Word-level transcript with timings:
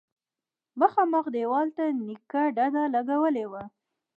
مخامخ 0.79 1.25
دېوال 1.35 1.67
ته 1.77 1.83
نيکه 2.05 2.43
ډډه 2.55 2.83
لگولې 2.95 3.45
وه. 3.51 3.63